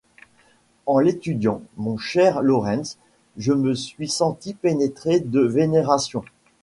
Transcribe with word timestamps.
En 0.87 0.97
l’étudiant, 0.97 1.61
mon 1.77 1.95
cher 1.99 2.41
Lorentz, 2.41 2.97
je 3.37 3.53
me 3.53 3.75
suis 3.75 4.09
senti 4.09 4.55
pénétré 4.55 5.19
de 5.19 5.41
vénération. 5.41 6.23